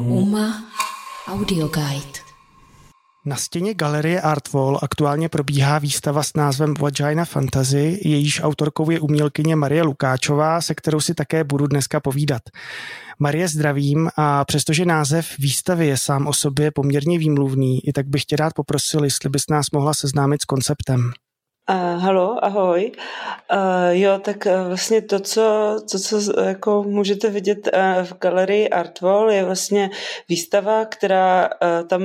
[0.00, 0.64] Uma
[1.28, 2.18] Audio Guide.
[3.26, 9.56] Na stěně galerie Artwall aktuálně probíhá výstava s názvem Vagina Fantasy, jejíž autorkou je umělkyně
[9.56, 12.42] Marie Lukáčová, se kterou si také budu dneska povídat.
[13.18, 18.24] Marie zdravím a přestože název výstavy je sám o sobě poměrně výmluvný, i tak bych
[18.24, 21.12] tě rád poprosil, jestli bys nás mohla seznámit s konceptem.
[21.70, 22.92] Uh, ahoj.
[23.52, 28.68] Uh, jo, tak uh, vlastně to, co, to, co jako můžete vidět uh, v galerii
[28.68, 29.90] Artwall, je vlastně
[30.28, 32.02] výstava, která uh, tam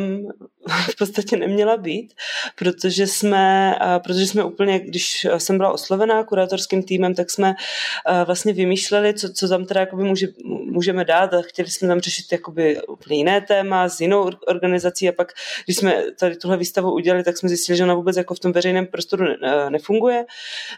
[0.67, 2.13] v podstatě neměla být,
[2.55, 8.23] protože jsme, uh, protože jsme úplně, když jsem byla oslovená kurátorským týmem, tak jsme uh,
[8.25, 12.31] vlastně vymýšleli, co, co tam teda jakoby může, můžeme dát a chtěli jsme tam řešit
[12.31, 15.33] jakoby úplně jiné téma s jinou organizací a pak,
[15.65, 18.51] když jsme tady tuhle výstavu udělali, tak jsme zjistili, že ona vůbec jako v tom
[18.51, 20.25] veřejném prostoru Eh, nefunguje.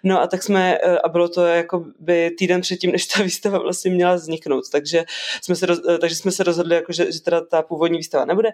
[0.04, 3.60] No a tak jsme, eh, a bylo to jako by týden předtím, než ta výstava
[3.60, 5.06] vlastně měla vzniknout, takže
[5.42, 8.50] jsme se, eh, takže jsme se rozhodli, jako, že, že teda ta původní výstava nebude.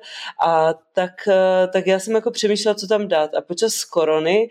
[0.45, 1.24] A tak,
[1.73, 3.35] tak já jsem jako přemýšlela, co tam dát.
[3.35, 4.49] A počas korony,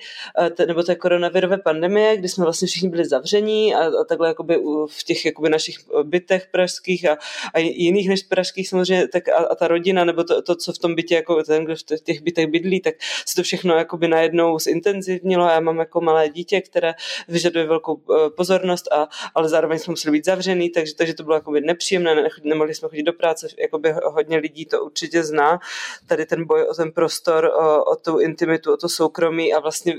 [0.67, 5.05] nebo té koronavirové pandemie, kdy jsme vlastně všichni byli zavření a, a takhle jakoby v
[5.05, 7.19] těch jakoby našich bytech pražských a,
[7.55, 10.79] a jiných než pražských samozřejmě, tak a, a ta rodina, nebo to, to, co v
[10.79, 12.95] tom bytě, jako ten, kdo v těch bytech bydlí, tak
[13.27, 16.95] se to všechno jakoby najednou zintenzivnilo já mám jako malé dítě, které
[17.29, 21.37] vyžaduje velkou eh, pozornost, a, ale zároveň jsme museli být zavřený, takže, takže to bylo
[21.37, 25.59] jako nepříjemné, ne, nemohli jsme chodit do práce, jako by hodně lidí to určitě zná,
[26.07, 29.95] tady ten boj o ten prostor, o, o tu intimitu, o to soukromí a vlastně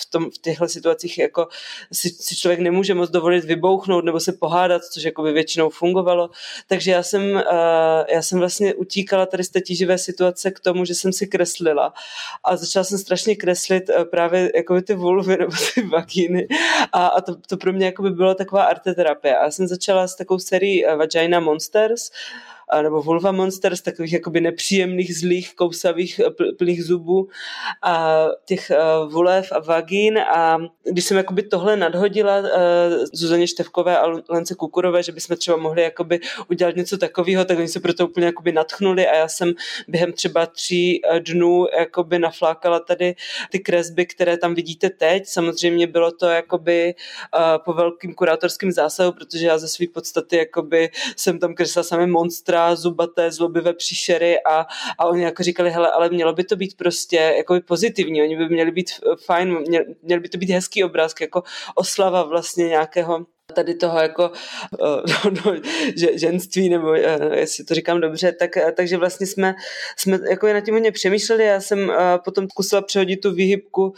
[0.00, 1.48] v, tom, v těchto situacích jako
[1.92, 6.30] si, si člověk nemůže moc dovolit vybouchnout nebo se pohádat, což jako by většinou fungovalo,
[6.68, 7.40] takže já jsem, uh,
[8.08, 11.92] já jsem vlastně utíkala tady z té tíživé situace k tomu, že jsem si kreslila
[12.44, 16.48] a začala jsem strašně kreslit uh, právě jako ty vulvy nebo ty vagíny
[16.92, 19.38] a, a to, to pro mě jako by bylo taková arteterapie.
[19.38, 22.10] A já jsem začala s takovou sérií eh, Vagina Monsters,
[22.82, 27.28] nebo vulva monsters, takových jakoby nepříjemných, zlých, kousavých, eh, plných zubů
[27.82, 32.42] a těch uh, vulev a vagín a když jsem jakoby tohle nadhodila
[33.12, 37.68] Zuzaně Števkové a Lence Kukurové, že bychom třeba mohli jakoby udělat něco takového, tak oni
[37.68, 39.52] se proto úplně jakoby natchnuli a já jsem
[39.88, 43.14] během třeba tří dnů jakoby naflákala tady
[43.50, 45.26] ty kresby, které tam vidíte teď.
[45.26, 46.94] Samozřejmě bylo to jakoby
[47.64, 52.55] po velkým kurátorským zásahu, protože já ze své podstaty jakoby jsem tam kreslila samé monstra
[52.56, 54.66] ostra, zubaté, zlobivé příšery a,
[54.98, 58.48] a oni jako říkali, hele, ale mělo by to být prostě jako pozitivní, oni by
[58.48, 58.90] měli být
[59.24, 61.42] fajn, měl, měl by to být hezký obrázek, jako
[61.74, 64.30] oslava vlastně nějakého tady toho jako
[64.80, 65.56] uh, no,
[65.96, 66.96] že, ženství, nebo uh,
[67.32, 69.54] jestli to říkám dobře, tak, uh, takže vlastně jsme,
[69.96, 71.92] jsme jako nad tím hodně přemýšleli, já jsem
[72.24, 73.94] potom zkusila přehodit tu výhybku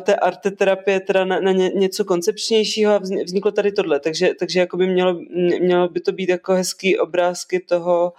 [0.00, 4.76] té arteterapie teda na, na ně, něco koncepčnějšího a vzniklo tady tohle, takže, takže jako
[4.76, 5.20] by mělo,
[5.60, 8.12] mělo by to být jako hezký obrázky toho,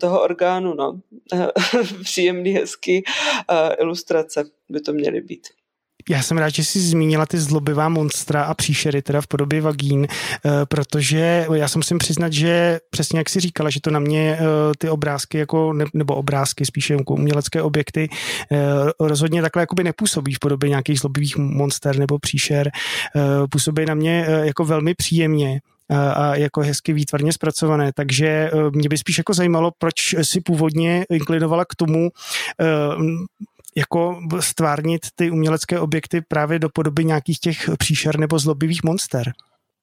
[0.00, 1.00] toho orgánu, no.
[2.02, 3.02] Příjemný, hezký
[3.78, 5.61] ilustrace by to měly být.
[6.10, 10.06] Já jsem rád, že jsi zmínila ty zlobivá monstra a příšery teda v podobě vagín,
[10.06, 14.38] eh, protože já jsem musím přiznat, že přesně jak si říkala, že to na mě
[14.40, 14.44] eh,
[14.78, 18.08] ty obrázky jako, nebo obrázky spíše jako umělecké objekty
[18.52, 18.58] eh,
[19.00, 22.70] rozhodně takhle jakoby nepůsobí v podobě nějakých zlobivých monster nebo příšer.
[23.50, 25.60] Působí na mě jako velmi příjemně
[26.14, 31.64] a jako hezky výtvarně zpracované, takže mě by spíš jako zajímalo, proč si původně inklinovala
[31.64, 32.10] k tomu
[33.76, 39.32] jako stvárnit ty umělecké objekty právě do podoby nějakých těch příšer nebo zlobivých monster?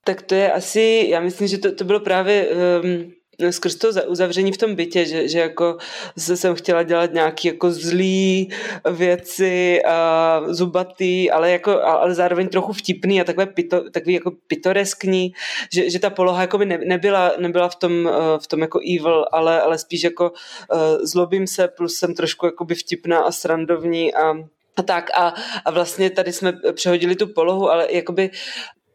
[0.05, 3.11] Tak to je asi, já myslím, že to, to bylo právě um,
[3.49, 5.77] skrz to uzavření v tom bytě, že, že jako
[6.17, 8.49] se jsem chtěla dělat nějaký jako zlý
[8.91, 15.33] věci, a zubatý, ale, jako, ale zároveň trochu vtipný a takové pito, takový jako pitoreskní,
[15.73, 18.79] že, že ta poloha jako by ne, nebyla, nebyla v tom, eh, v tom jako
[18.95, 23.31] evil, ale, ale spíš jako uh, zlobím se, plus jsem trošku jako by vtipná a
[23.31, 24.33] srandovní a
[24.77, 25.09] a tak.
[25.13, 25.33] A,
[25.65, 28.29] a vlastně tady jsme přehodili tu polohu, ale jakoby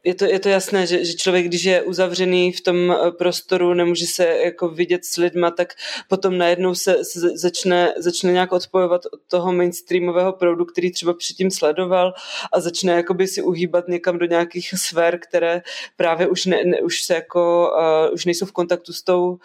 [0.04, 3.74] je to, je to jasné, že, že člověk, když je uzavřený v tom eh, prostoru,
[3.74, 5.74] nemůže se jako vidět s lidma, tak
[6.08, 11.50] potom najednou se, se začne, začne nějak odpojovat od toho mainstreamového proudu, který třeba předtím
[11.50, 12.14] sledoval
[12.52, 15.62] a začne jakoby si uhýbat někam do nějakých sfér, které
[15.96, 17.72] právě už, ne, ne, už se jako,
[18.08, 19.38] uh, už nejsou v kontaktu s tou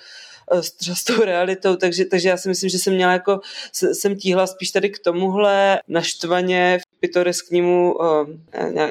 [0.51, 3.39] Eh, s, s tou realitou, takže, takže já si myslím, že jsem měla jako,
[3.71, 8.29] jsem tíhla spíš tady k tomuhle naštvaně pitoresknímu uh,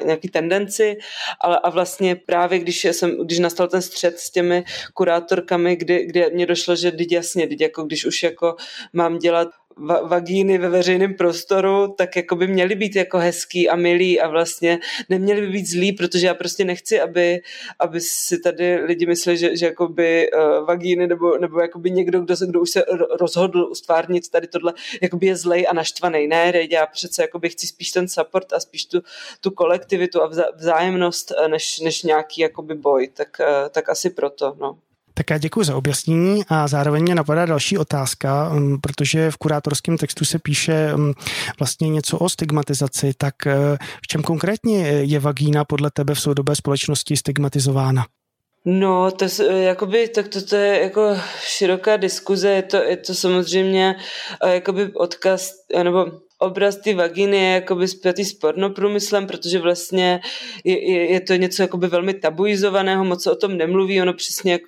[0.05, 0.97] nějaký tendenci,
[1.41, 4.63] ale a vlastně právě když, jsem, když nastal ten střed s těmi
[4.93, 8.55] kurátorkami, kdy, kdy mě došlo, že teď jasně, teď jako když už jako
[8.93, 9.47] mám dělat
[9.79, 14.27] va- vagíny ve veřejném prostoru, tak jako by měly být jako hezký a milý a
[14.27, 14.79] vlastně
[15.09, 17.41] neměly by být zlý, protože já prostě nechci, aby,
[17.79, 22.35] aby si tady lidi mysleli, že, že jakoby uh, vagíny nebo, nebo jakoby někdo, kdo,
[22.47, 22.83] kdo už se
[23.19, 26.27] rozhodl ustvárnit tady tohle, jakoby je zlej a naštvaný.
[26.27, 29.01] Ne, já přece jakoby chci spíš ten support a spíš tu,
[29.41, 33.07] tu kolektivitu a vzájemnost, eh, než, než nějaký jakoby boj.
[33.07, 34.77] Tak, uh, tak asi proto, no.
[35.19, 39.97] Tak já děkuji za objasnění a zároveň mě napadá další otázka, um, protože v kurátorském
[39.97, 41.13] textu se píše um,
[41.59, 46.55] vlastně něco o stigmatizaci, tak uh, v čem konkrétně je vagína podle tebe v soudobé
[46.55, 48.05] společnosti stigmatizována?
[48.65, 53.95] No, to, jakoby, tak to, to je jako široká diskuze, je to, je to samozřejmě
[54.43, 55.51] uh, jakoby odkaz,
[55.83, 56.05] nebo
[56.39, 60.21] obraz ty vagíny je jakoby zpětý s pornoprůmyslem, protože vlastně
[60.63, 64.51] je, je, je to něco jakoby velmi tabuizovaného, moc se o tom nemluví, ono přesně,
[64.51, 64.61] jak,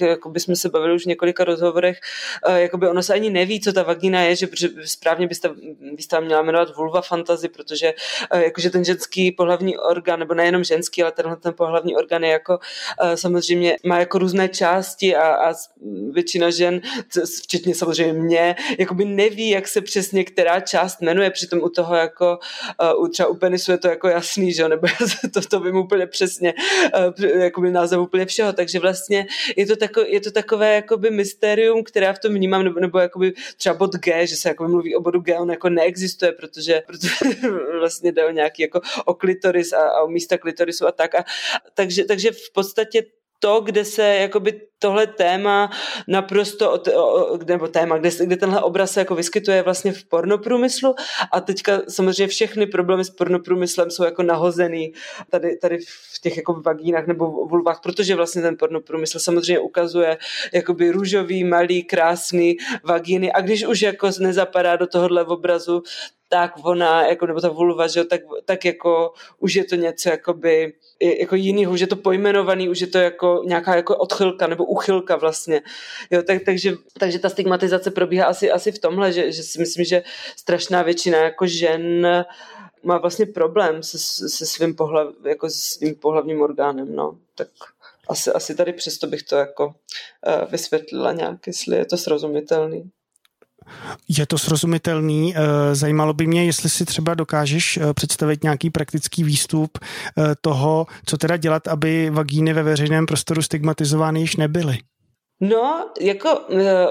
[0.00, 2.00] jak by jsme se bavili už v několika rozhovorech,
[2.48, 4.48] uh, jakoby ono se ani neví, co ta vagína je, že
[4.84, 5.50] správně byste,
[5.96, 7.94] byste měla jmenovat vulva fantazy, protože
[8.34, 12.30] uh, jakože ten ženský pohlavní orgán, nebo nejenom ženský, ale tenhle ten pohlavní orgán je
[12.30, 12.58] jako
[13.02, 15.54] uh, samozřejmě má jako různé části a, a
[16.12, 16.80] většina žen,
[17.42, 21.94] včetně samozřejmě mě, jakoby neví, jak se přesně která část část jmenuje, přitom u toho
[21.94, 22.38] jako
[22.98, 24.86] uh, třeba u penisu je to jako jasný, že nebo
[25.34, 26.54] to, to vím úplně přesně,
[27.18, 29.26] uh, jakoby název úplně všeho, takže vlastně
[29.56, 32.98] je to, tako, je to takové jakoby mysterium, které já v tom vnímám, nebo, nebo
[32.98, 36.82] jakoby třeba bod G, že se jakoby mluví o bodu G, on jako neexistuje, protože,
[36.86, 37.14] protože
[37.78, 41.14] vlastně jde o nějaký jako o klitoris a, a o místa klitorisu a tak.
[41.14, 41.24] A,
[41.74, 43.02] takže, takže v podstatě
[43.38, 45.70] to, kde se jakoby tohle téma
[46.08, 46.82] naprosto,
[47.46, 50.94] nebo téma, kde, kde tenhle obraz se jako vyskytuje vlastně v pornoprůmyslu.
[51.32, 54.92] A teďka samozřejmě všechny problémy s pornoprůmyslem jsou jako nahozený
[55.30, 55.78] tady, tady
[56.14, 60.18] v těch jako vagínách nebo vulvách, protože vlastně ten pornoprůmysl samozřejmě ukazuje
[60.52, 63.32] jakoby růžový, malý, krásný vagíny.
[63.32, 65.82] A když už jako nezapadá do tohohle obrazu,
[66.28, 70.72] tak ona, jako, nebo ta vulva, že tak, tak jako už je to něco jakoby,
[71.00, 75.16] jako jiný, už je to pojmenovaný, už je to jako nějaká jako odchylka nebo uchylka
[75.16, 75.62] vlastně.
[76.10, 79.84] Jo, tak, takže, takže ta stigmatizace probíhá asi, asi v tomhle, že, že si myslím,
[79.84, 80.02] že
[80.36, 82.06] strašná většina jako žen
[82.82, 87.18] má vlastně problém se, se svým, pohlav, jako svým pohlavním orgánem, no.
[87.34, 87.48] Tak
[88.08, 92.90] asi, asi tady přesto bych to jako uh, vysvětlila nějak, jestli je to srozumitelný.
[94.08, 95.34] Je to srozumitelný.
[95.36, 100.86] Eh, zajímalo by mě, jestli si třeba dokážeš eh, představit nějaký praktický výstup eh, toho,
[101.06, 104.78] co teda dělat, aby vagíny ve veřejném prostoru stigmatizovány již nebyly.
[105.40, 106.40] No, jako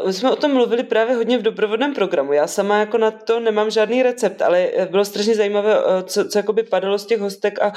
[0.05, 2.33] my jsme o tom mluvili právě hodně v doprovodném programu.
[2.33, 6.63] Já sama jako na to nemám žádný recept, ale bylo strašně zajímavé, co, co jakoby
[6.63, 7.73] padalo z těch hostek a,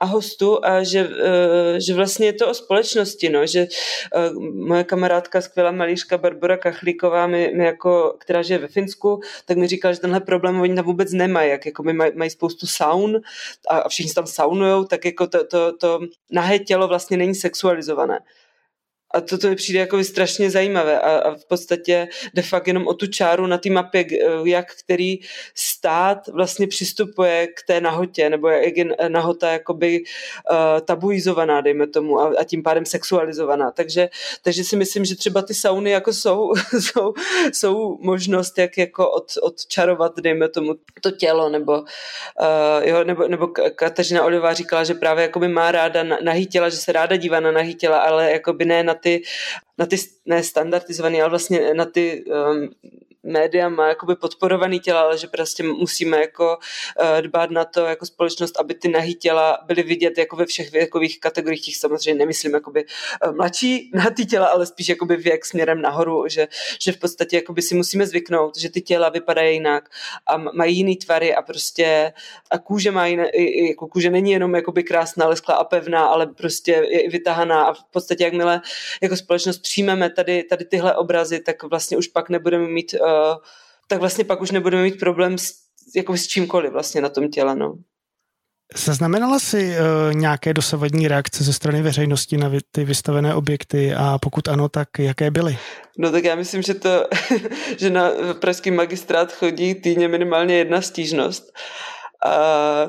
[0.00, 1.08] a hostů a že,
[1.86, 3.66] že vlastně je to o společnosti, no, že
[4.54, 9.68] moje kamarádka, skvělá malířka Barbara Kachlíková, mi, mi jako, která žije ve Finsku, tak mi
[9.68, 13.20] říkala, že tenhle problém oni tam vůbec nemají, jak jako mají, mají spoustu saun
[13.68, 16.00] a všichni tam saunujou, tak jako to, to, to
[16.30, 18.18] nahé tělo vlastně není sexualizované.
[19.14, 21.00] A to, to mi přijde jako strašně zajímavé.
[21.00, 24.06] A, a v podstatě de facto jenom o tu čáru na té mapě,
[24.44, 25.18] jak který
[25.82, 30.02] stát vlastně přistupuje k té nahotě, nebo jak je nahota jakoby
[30.50, 33.70] uh, tabuizovaná, dejme tomu, a, a tím pádem sexualizovaná.
[33.70, 34.08] Takže,
[34.42, 37.14] takže si myslím, že třeba ty sauny jako jsou, jsou,
[37.52, 43.46] jsou možnost, jak jako od, odčarovat, dejme tomu, to tělo, nebo, uh, jo, nebo, nebo
[43.74, 47.52] Kateřina Olivá říkala, že právě jakoby má ráda nahý těla, že se ráda dívá na
[47.52, 49.22] nahý těla, ale jakoby ne na ty,
[49.78, 49.96] na ty
[50.26, 52.70] ne standardizované, ale vlastně na ty um,
[53.22, 56.58] média má jakoby podporovaný těla, ale že prostě musíme jako
[57.00, 60.72] uh, dbát na to jako společnost, aby ty nahý těla byly vidět jako ve všech
[60.72, 62.84] věkových kategoriích, těch samozřejmě nemyslím jakoby
[63.26, 66.48] uh, mladší nahý těla, ale spíš jakoby věk směrem nahoru, že,
[66.80, 69.88] že v podstatě jakoby si musíme zvyknout, že ty těla vypadají jinak
[70.26, 72.12] a mají jiný tvary a prostě
[72.50, 73.30] a kůže má jiné,
[73.68, 77.72] jako kůže není jenom jakoby krásná, lesklá a pevná, ale prostě je i vytahaná a
[77.72, 78.60] v podstatě jakmile
[79.02, 83.11] jako společnost přijmeme tady, tady tyhle obrazy, tak vlastně už pak nebudeme mít uh,
[83.88, 85.52] tak vlastně pak už nebudeme mít problém s,
[85.96, 87.56] jako s čímkoliv vlastně na tom těle.
[87.56, 87.74] No.
[88.76, 94.48] Zaznamenala jsi uh, nějaké dosavadní reakce ze strany veřejnosti na ty vystavené objekty a pokud
[94.48, 95.58] ano, tak jaké byly?
[95.98, 97.08] No tak já myslím, že to,
[97.78, 101.44] že na pražský magistrát chodí týdně minimálně jedna stížnost.
[101.44, 102.01] Uh,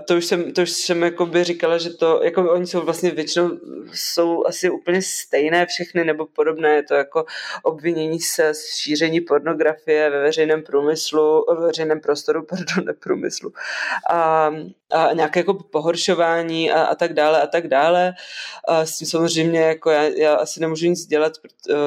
[0.08, 3.12] to už jsem, to už jsem jako by říkala, že to, jako oni jsou vlastně
[3.12, 3.50] většinou,
[3.94, 7.26] jsou asi úplně stejné všechny nebo podobné, je to jako
[7.64, 13.54] obvinění se z šíření pornografie ve veřejném průmyslu, ve veřejném prostoru, pardon, ne průmyslu,
[14.10, 14.52] a,
[14.92, 18.14] a nějaké jako pohoršování a, a tak dále a tak dále.
[18.68, 21.34] A s tím samozřejmě jako já, já asi nemůžu nic dělat,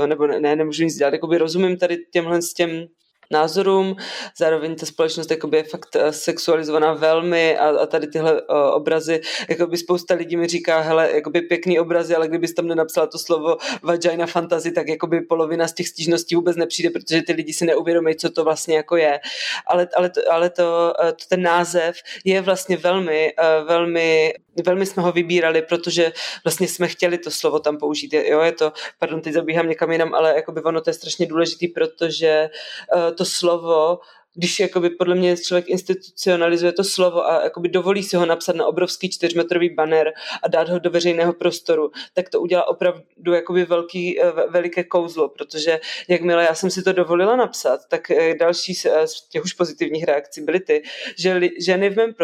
[0.07, 2.87] nebo ne, nemůžu nic dělat, jako by rozumím tady těmhle s těm
[3.31, 3.97] názorům.
[4.39, 9.77] Zároveň ta společnost je fakt eh, sexualizovaná velmi a, a tady tyhle uh, obrazy, jakoby
[9.77, 14.27] spousta lidí mi říká, hele, jakoby pěkný obrazy, ale kdybys tam nenapsala to slovo vagina
[14.27, 18.31] fantasy, tak jakoby polovina z těch stížností vůbec nepřijde, protože ty lidi si neuvědomí, co
[18.31, 19.21] to vlastně jako je.
[19.67, 25.03] Ale, ale, to, ale to, to, ten název je vlastně velmi, uh, velmi velmi jsme
[25.03, 26.13] ho vybírali, protože
[26.45, 28.13] vlastně jsme chtěli to slovo tam použít.
[28.13, 31.69] Jo, je to, pardon, teď zabíhám někam jinam, ale jakoby ono to je strašně důležitý,
[31.69, 32.51] protože
[32.95, 33.99] uh, to slovo
[34.37, 38.67] když jakoby podle mě člověk institucionalizuje to slovo a jakoby dovolí si ho napsat na
[38.67, 40.13] obrovský čtyřmetrový banner
[40.43, 45.29] a dát ho do veřejného prostoru, tak to udělá opravdu jakoby velký, eh, veliké kouzlo,
[45.29, 49.53] protože jakmile já jsem si to dovolila napsat, tak eh, další eh, z těch už
[49.53, 50.83] pozitivních reakcí byly ty,
[51.19, 52.15] že ženy v mém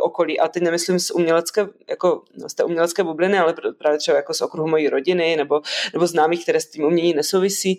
[0.00, 4.34] okolí, a teď nemyslím z umělecké, jako z té umělecké bubliny, ale právě třeba jako
[4.34, 5.60] z okruhu mojí rodiny nebo,
[5.92, 7.78] nebo známých, které s tím umění nesouvisí,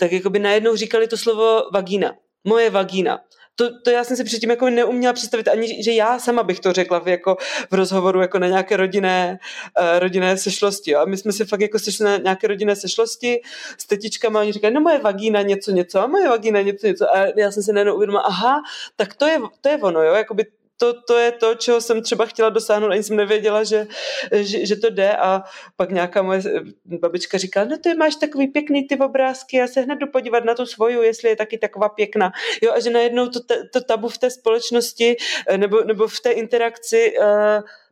[0.00, 2.14] tak jakoby najednou říkali to slovo vagína
[2.44, 3.20] moje vagína.
[3.56, 6.72] To, to já jsem si předtím jako neuměla představit ani, že já sama bych to
[6.72, 7.36] řekla v, jako
[7.70, 9.38] v rozhovoru jako na nějaké rodinné,
[9.80, 10.90] uh, rodinné sešlosti.
[10.90, 11.00] Jo.
[11.00, 13.40] A my jsme si fakt jako sešli na nějaké rodinné sešlosti
[13.78, 17.16] s tetičkama a oni říkají, no moje vagína něco, něco a moje vagína něco, něco.
[17.16, 18.62] A já jsem si najednou uvědomila, aha,
[18.96, 22.26] tak to je, to je ono, jo, jakoby to, to je to, čeho jsem třeba
[22.26, 23.86] chtěla dosáhnout, ani jsem nevěděla, že,
[24.32, 25.42] že, že to jde a
[25.76, 26.42] pak nějaká moje
[26.84, 30.54] babička říká, no ty máš takový pěkný ty obrázky, já se hned jdu podívat na
[30.54, 32.32] tu svoju, jestli je taky taková pěkná.
[32.62, 33.40] Jo, a že najednou to,
[33.72, 35.16] to tabu v té společnosti
[35.48, 37.26] eh, nebo, nebo v té interakci uh,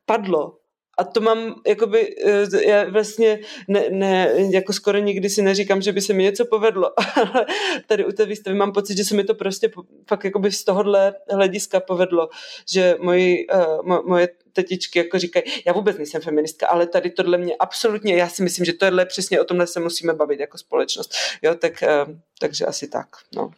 [0.07, 0.62] padlo
[0.99, 5.93] a to mám, jakoby, eh, já vlastně ne, ne, jako skoro nikdy si neříkám, že
[5.93, 7.47] by se mi něco povedlo, ale
[7.87, 9.71] tady u té výstavy mám pocit, že se mi to prostě
[10.09, 12.29] fakt jakoby z tohohle hlediska povedlo,
[12.73, 17.39] že moji, uh, mo, moje tetičky jako říkají, já vůbec nejsem feministka, ale tady tohle
[17.39, 21.15] mě absolutně, já si myslím, že tohle přesně o tomhle se musíme bavit jako společnost.
[21.43, 23.51] Jo, tak, uh, takže asi tak, no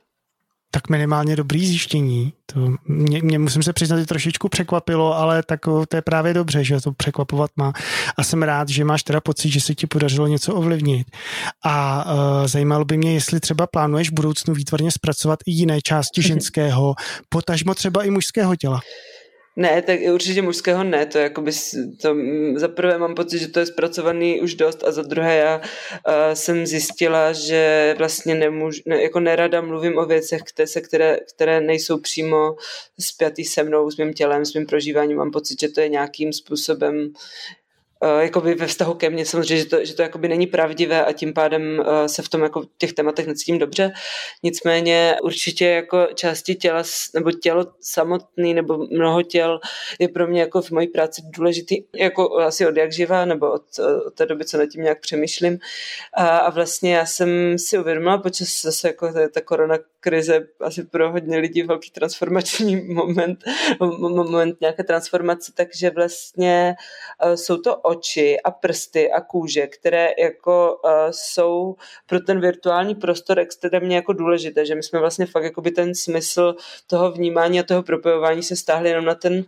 [0.75, 2.33] tak minimálně dobrý zjištění.
[2.47, 6.65] To mě, mě musím se přiznat, že trošičku překvapilo, ale tak to je právě dobře,
[6.65, 7.73] že to překvapovat má.
[8.17, 11.07] A jsem rád, že máš teda pocit, že se ti podařilo něco ovlivnit.
[11.65, 16.23] A uh, zajímalo by mě, jestli třeba plánuješ v budoucnu výtvarně zpracovat i jiné části
[16.23, 16.95] ženského,
[17.29, 18.81] potažmo třeba i mužského těla.
[19.57, 21.53] Ne, tak určitě mužského ne, to jakoby,
[22.03, 22.17] to,
[22.57, 25.65] za prvé mám pocit, že to je zpracovaný už dost a za druhé já uh,
[26.35, 31.61] jsem zjistila, že vlastně nemůžu, ne, jako nerada mluvím o věcech, které, se, které, které
[31.61, 32.57] nejsou přímo
[33.01, 36.33] spjatý se mnou, s mým tělem, s mým prožíváním, mám pocit, že to je nějakým
[36.33, 37.13] způsobem
[38.19, 41.33] jakoby ve vztahu ke mně samozřejmě, že to, že to jakoby není pravdivé a tím
[41.33, 43.93] pádem uh, se v tom jako těch tématech necítím dobře.
[44.43, 46.83] Nicméně určitě jako části těla
[47.15, 49.61] nebo tělo samotný nebo mnoho těl
[49.99, 53.63] je pro mě jako v mojí práci důležitý jako asi od jak živa nebo od,
[54.07, 55.59] od té doby, co nad tím nějak přemýšlím.
[56.15, 60.83] A, a vlastně já jsem si uvědomila počas zase jako ta, ta korona krize asi
[60.83, 63.45] pro hodně lidí velký transformační moment,
[64.01, 66.75] moment nějaké transformace, takže vlastně
[67.35, 71.75] jsou to oči a prsty a kůže, které jako uh, jsou
[72.07, 76.55] pro ten virtuální prostor extrémně jako důležité, že my jsme vlastně fakt jakoby ten smysl
[76.87, 79.45] toho vnímání a toho propojování se stáhli jenom na ten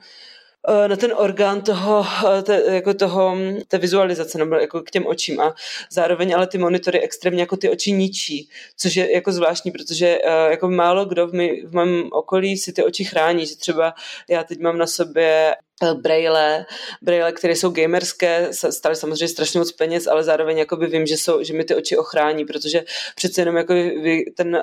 [0.69, 2.07] Eh, na ten orgán toho,
[2.39, 3.37] eh, te, jako toho,
[3.69, 5.41] té vizualizace, nebo jako k těm očím.
[5.41, 5.55] A
[5.91, 10.19] zároveň ale ty monitory extrémně jako ty oči ničí, což je jako zvláštní, protože
[10.51, 13.95] jako málo kdo v, my, v mém okolí si ty oči chrání, že třeba
[14.29, 15.55] já teď mám na sobě
[15.95, 16.67] braille,
[17.03, 21.43] braille, které jsou gamerské, staly samozřejmě strašně moc peněz, ale zároveň jakoby vím, že, jsou,
[21.43, 23.75] že mi ty oči ochrání, protože přece jenom jako
[24.37, 24.63] ten,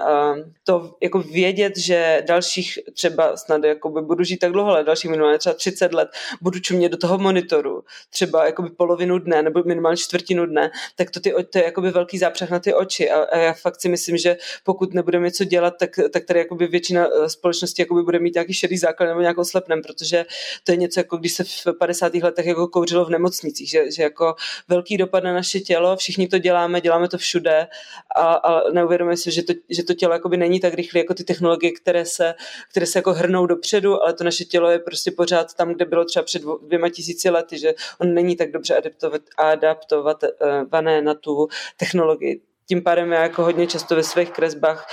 [0.63, 5.37] to jako vědět, že dalších třeba snad jakoby budu žít tak dlouho, ale dalších minimálně
[5.37, 6.09] třeba 30 let
[6.41, 11.19] budu čumět do toho monitoru, třeba jakoby polovinu dne nebo minimálně čtvrtinu dne, tak to,
[11.19, 13.09] ty, to je jakoby velký zápřeh na ty oči.
[13.09, 16.67] A, a já fakt si myslím, že pokud nebudeme něco dělat, tak, tak tady jakoby
[16.67, 20.25] většina eh, společnosti jakoby bude mít nějaký šedý základ nebo nějakou slepnem, protože
[20.63, 22.13] to je něco jako když se v 50.
[22.15, 24.35] letech jako kouřilo v nemocnicích, že, že jako
[24.67, 27.67] velký dopad na naše tělo, všichni to děláme, děláme to všude
[28.15, 31.23] a, a neuvědomujeme si, že to, že to tělo jakoby není tak rychlé jako ty
[31.23, 32.33] technologie, které se,
[32.71, 36.05] které se jako hrnou dopředu, ale to naše tělo je prostě pořád tam, kde bylo
[36.05, 42.41] třeba před dvěma tisíci lety, že on není tak dobře adaptovat, adaptované na tu technologii.
[42.67, 44.87] Tím pádem já jako hodně často ve svých kresbách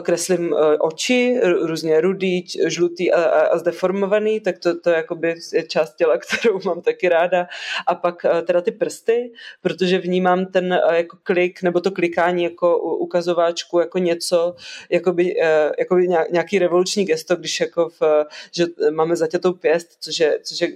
[0.00, 5.62] kreslím e, oči, různě rudý, žlutý a, a, a zdeformovaný, tak to, to jakoby je
[5.62, 7.46] část těla, kterou mám taky ráda.
[7.86, 9.32] A pak e, teda ty prsty,
[9.62, 14.54] protože vnímám ten jako klik nebo to klikání jako ukazováčku jako něco,
[14.90, 15.34] jakoby,
[15.78, 20.68] jakoby nějaký revoluční gesto, když jako v, že máme zatětou pěst, což je, což je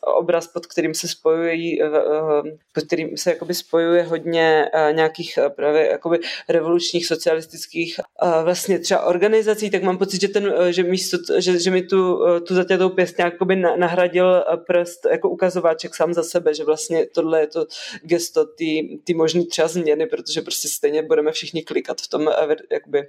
[0.00, 1.80] obraz, pod kterým se spojují,
[2.72, 6.18] pod kterým se jakoby spojuje hodně nějakých právě jakoby
[6.48, 8.00] revolučních socialistických
[8.42, 12.54] vlastně třeba organizací, tak mám pocit, že ten, že místo, že, že mi tu, tu
[12.54, 17.66] zatětou pěst jakoby nahradil prst jako ukazováček sám za sebe, že vlastně tohle je to
[18.02, 18.46] gesto
[19.04, 22.30] ty možný třeba změny, protože prostě stejně budeme všichni klikat v tom,
[22.70, 23.08] jakoby,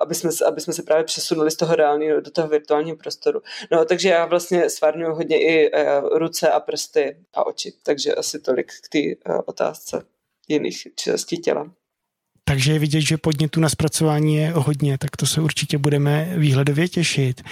[0.00, 3.40] aby jsme, aby jsme se právě přesunuli z toho reálného do toho virtuálního prostoru.
[3.72, 5.70] No, takže já vlastně stvárňuji hodně i
[6.12, 10.02] ruce a prsty a oči, takže asi tolik k té otázce
[10.48, 11.70] jiných částí těla.
[12.48, 16.88] Takže je vidět, že podnětu na zpracování je hodně, tak to se určitě budeme výhledově
[16.88, 17.42] těšit.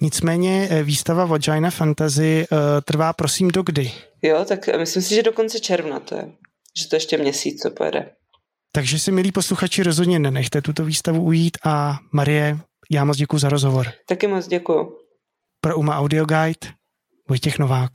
[0.00, 3.92] Nicméně eh, výstava Vagina Fantasy uh, trvá prosím do kdy?
[4.22, 6.32] Jo, tak myslím si, že do konce června to je.
[6.76, 8.10] Že to ještě měsíc, co pojede.
[8.72, 12.58] Takže si, milí posluchači, rozhodně nenechte tuto výstavu ujít a Marie,
[12.90, 13.86] já moc děkuji za rozhovor.
[14.08, 14.96] Taky moc děkuji.
[15.60, 16.78] Pro UMA Audio Guide
[17.28, 17.90] Vojtěch Novák.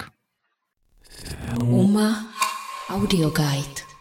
[1.64, 2.34] UMA
[2.90, 3.93] Audio Guide